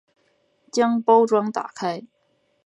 [0.71, 2.07] 将包装打开